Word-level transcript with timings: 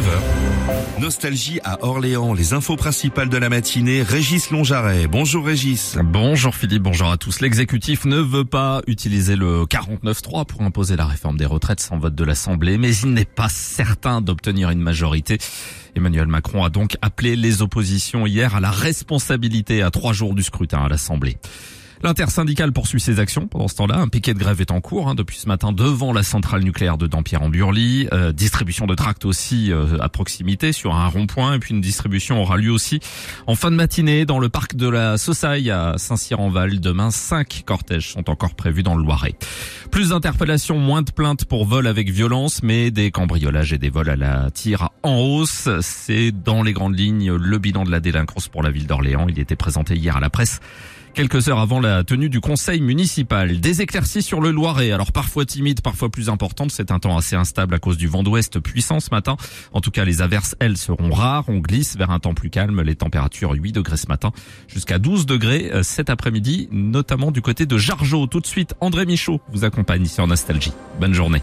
9h. 0.00 1.00
Nostalgie 1.00 1.60
à 1.62 1.84
Orléans, 1.84 2.32
les 2.32 2.54
infos 2.54 2.76
principales 2.76 3.28
de 3.28 3.36
la 3.36 3.50
matinée, 3.50 4.02
Régis 4.02 4.50
Longjaret. 4.50 5.06
Bonjour 5.08 5.44
Régis. 5.44 5.98
Bonjour 6.02 6.54
Philippe, 6.54 6.82
bonjour 6.82 7.10
à 7.10 7.18
tous. 7.18 7.40
L'exécutif 7.40 8.06
ne 8.06 8.16
veut 8.16 8.46
pas 8.46 8.80
utiliser 8.86 9.36
le 9.36 9.64
49.3 9.64 10.46
pour 10.46 10.62
imposer 10.62 10.96
la 10.96 11.04
réforme 11.04 11.36
des 11.36 11.44
retraites 11.44 11.80
sans 11.80 11.98
vote 11.98 12.14
de 12.14 12.24
l'Assemblée, 12.24 12.78
mais 12.78 12.94
il 12.96 13.12
n'est 13.12 13.26
pas 13.26 13.50
certain 13.50 14.22
d'obtenir 14.22 14.70
une 14.70 14.80
majorité. 14.80 15.36
Emmanuel 15.94 16.28
Macron 16.28 16.64
a 16.64 16.70
donc 16.70 16.96
appelé 17.02 17.36
les 17.36 17.60
oppositions 17.60 18.26
hier 18.26 18.54
à 18.54 18.60
la 18.60 18.70
responsabilité 18.70 19.82
à 19.82 19.90
trois 19.90 20.14
jours 20.14 20.34
du 20.34 20.42
scrutin 20.42 20.82
à 20.82 20.88
l'Assemblée. 20.88 21.36
L'intersyndicale 22.02 22.72
poursuit 22.72 23.00
ses 23.00 23.20
actions 23.20 23.46
pendant 23.46 23.68
ce 23.68 23.74
temps-là. 23.74 23.98
Un 23.98 24.08
piquet 24.08 24.32
de 24.32 24.38
grève 24.38 24.60
est 24.62 24.70
en 24.70 24.80
cours 24.80 25.08
hein, 25.08 25.14
depuis 25.14 25.36
ce 25.36 25.46
matin 25.46 25.72
devant 25.72 26.14
la 26.14 26.22
centrale 26.22 26.62
nucléaire 26.62 26.96
de 26.96 27.06
Dampierre-en-Burly. 27.06 28.08
Euh, 28.12 28.32
distribution 28.32 28.86
de 28.86 28.94
tracts 28.94 29.26
aussi 29.26 29.70
euh, 29.70 29.98
à 30.00 30.08
proximité 30.08 30.72
sur 30.72 30.94
un 30.94 31.06
rond-point. 31.08 31.54
Et 31.54 31.58
puis 31.58 31.74
une 31.74 31.82
distribution 31.82 32.40
aura 32.40 32.56
lieu 32.56 32.70
aussi 32.70 33.00
en 33.46 33.54
fin 33.54 33.70
de 33.70 33.76
matinée 33.76 34.24
dans 34.24 34.38
le 34.38 34.48
parc 34.48 34.76
de 34.76 34.88
la 34.88 35.18
Saussaille 35.18 35.70
à 35.70 35.94
Saint-Cyr-en-Val. 35.98 36.80
Demain, 36.80 37.10
cinq 37.10 37.64
cortèges 37.66 38.10
sont 38.10 38.30
encore 38.30 38.54
prévus 38.54 38.82
dans 38.82 38.94
le 38.94 39.02
Loiret. 39.02 39.34
Plus 39.90 40.08
d'interpellations, 40.10 40.78
moins 40.78 41.02
de 41.02 41.10
plaintes 41.10 41.44
pour 41.44 41.66
vol 41.66 41.86
avec 41.86 42.10
violence, 42.10 42.62
mais 42.62 42.90
des 42.90 43.10
cambriolages 43.10 43.74
et 43.74 43.78
des 43.78 43.90
vols 43.90 44.08
à 44.08 44.16
la 44.16 44.50
tire 44.50 44.88
en 45.02 45.18
hausse. 45.18 45.68
C'est 45.82 46.32
dans 46.32 46.62
les 46.62 46.72
grandes 46.72 46.98
lignes 46.98 47.32
le 47.34 47.58
bilan 47.58 47.84
de 47.84 47.90
la 47.90 48.00
délinquance 48.00 48.48
pour 48.48 48.62
la 48.62 48.70
ville 48.70 48.86
d'Orléans. 48.86 49.26
Il 49.28 49.38
était 49.38 49.56
présenté 49.56 49.96
hier 49.96 50.16
à 50.16 50.20
la 50.20 50.30
presse 50.30 50.60
quelques 51.14 51.48
heures 51.48 51.58
avant 51.58 51.80
la 51.80 52.04
tenue 52.04 52.28
du 52.28 52.40
conseil 52.40 52.80
municipal. 52.80 53.60
Des 53.60 53.82
éclaircies 53.82 54.22
sur 54.22 54.40
le 54.40 54.50
Loiret, 54.50 54.92
alors 54.92 55.12
parfois 55.12 55.44
timides, 55.44 55.80
parfois 55.80 56.10
plus 56.10 56.28
importantes. 56.28 56.70
C'est 56.70 56.90
un 56.90 56.98
temps 56.98 57.16
assez 57.16 57.36
instable 57.36 57.74
à 57.74 57.78
cause 57.78 57.96
du 57.96 58.06
vent 58.06 58.22
d'ouest 58.22 58.60
puissant 58.60 59.00
ce 59.00 59.10
matin. 59.10 59.36
En 59.72 59.80
tout 59.80 59.90
cas, 59.90 60.04
les 60.04 60.22
averses, 60.22 60.54
elles, 60.60 60.76
seront 60.76 61.10
rares. 61.10 61.44
On 61.48 61.58
glisse 61.58 61.96
vers 61.96 62.10
un 62.10 62.18
temps 62.18 62.34
plus 62.34 62.50
calme. 62.50 62.82
Les 62.82 62.96
températures 62.96 63.52
8 63.52 63.72
degrés 63.72 63.96
ce 63.96 64.06
matin, 64.06 64.32
jusqu'à 64.68 64.98
12 64.98 65.26
degrés 65.26 65.70
euh, 65.72 65.82
cet 65.82 66.10
après-midi, 66.10 66.68
notamment 66.72 67.30
du 67.30 67.42
côté 67.42 67.66
de 67.66 67.76
Jargeau. 67.76 68.26
Tout 68.26 68.40
de 68.40 68.46
suite, 68.46 68.74
André 68.80 69.06
Michaud 69.06 69.40
vous 69.52 69.64
accompagne 69.64 70.02
ici 70.02 70.20
en 70.20 70.28
Nostalgie. 70.28 70.72
Bonne 71.00 71.14
journée. 71.14 71.42